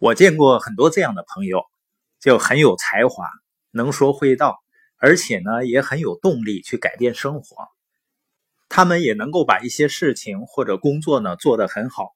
[0.00, 1.64] 我见过很多这样的朋友，
[2.20, 3.26] 就很有才华，
[3.72, 4.62] 能说会道，
[4.96, 7.68] 而且呢也很有动力去改变生活。
[8.68, 12.14] 他们也能够把一些事情或者工作呢做得很好，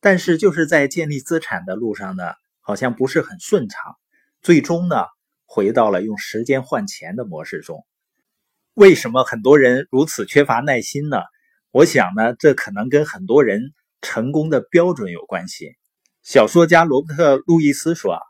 [0.00, 3.96] 但是就是在建立资产的路上呢，好像不是很顺畅，
[4.40, 5.04] 最终呢
[5.46, 7.86] 回到了用时间换钱的模式中。
[8.74, 11.18] 为什么很多人如此缺乏耐心呢？
[11.70, 15.76] 我想呢，这可能跟很多人成功的标准有关系。
[16.22, 18.20] 小说家罗伯特·路易斯说：“啊，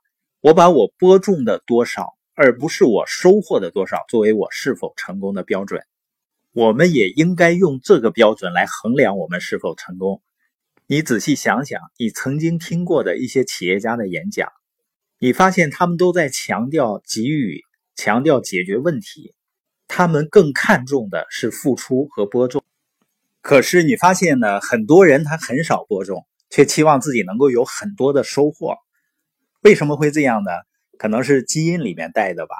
[0.40, 5.82] 我把我播种的多少，而不是我收获的多少，作为我是否成功的标准。
[6.52, 10.22] 我们也应该用这个标准来衡量我们是否成功。
[10.86, 14.48] 你仔细想想，你曾经听过的一些企业家的演讲，
[15.18, 17.60] 你发现他们都在强调给予，
[17.94, 19.34] 强调解决问题，
[19.86, 22.64] 他们更看重的是付出和播种。
[23.42, 28.76] 可是你发现呢，很多人他很少播种。”却期望自己能够有很多的收获，
[29.62, 30.50] 为什么会这样呢？
[30.98, 32.54] 可能是基因里面带的吧。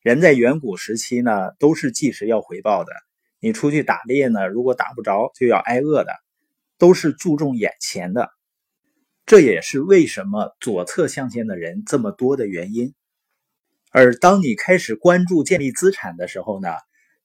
[0.00, 2.90] 人在远古时期呢，都是计时要回报的。
[3.38, 6.10] 你出去打猎呢，如果打不着，就要挨饿的，
[6.76, 8.30] 都是注重眼前的。
[9.26, 12.94] 这也是为什么左侧象限的人这么多的原因。
[13.92, 16.70] 而当你开始关注建立资产的时候呢，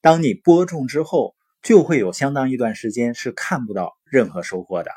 [0.01, 4.91] 当你播种之后，就会有相当一段时间是看不到任何收获的。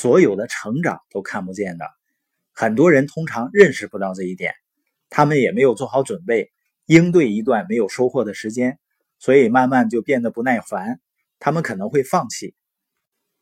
[0.00, 1.84] 所有的成长都看不见的，
[2.54, 4.54] 很多人通常认识不到这一点，
[5.10, 6.50] 他们也没有做好准备
[6.86, 8.78] 应对一段没有收获的时间，
[9.18, 11.00] 所以慢慢就变得不耐烦，
[11.38, 12.54] 他们可能会放弃。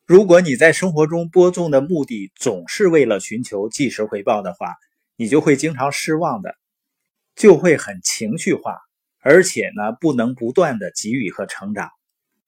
[0.05, 4.75] 如果你在生活中播种的目的总是为了寻求即时回报的话，
[5.15, 6.56] 你就会经常失望的，
[7.37, 8.77] 就会很情绪化，
[9.20, 11.89] 而且呢不能不断的给予和成长。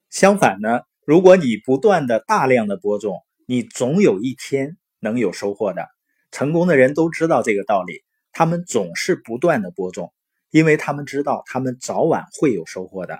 [0.09, 5.89] 相反呢，如果你不断的大量的播种，你总有一天能有收获的。
[6.31, 10.13] 成功的人都知道这个道理，他们总是不断的播种，
[10.51, 13.19] 因为他们知道他们早晚会有收获的。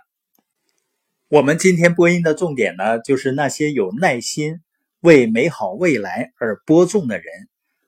[1.27, 4.61] 我们今天播音的重点呢，就是那些有耐心
[5.02, 7.25] 为美好未来而播种的人，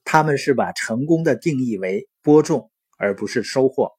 [0.03, 3.93] 他们是把成功的定义为播种，而不是收获。